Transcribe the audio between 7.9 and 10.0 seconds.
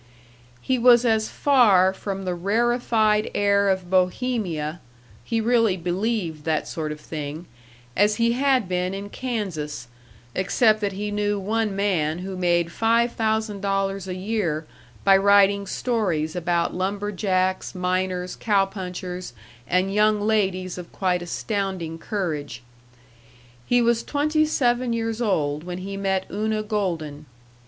as he had been in Kansas,